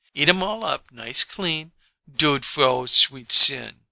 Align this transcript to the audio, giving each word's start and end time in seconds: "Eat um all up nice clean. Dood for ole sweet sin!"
"Eat 0.15 0.27
um 0.29 0.41
all 0.41 0.65
up 0.65 0.91
nice 0.91 1.23
clean. 1.23 1.73
Dood 2.11 2.43
for 2.43 2.63
ole 2.63 2.87
sweet 2.87 3.31
sin!" 3.31 3.79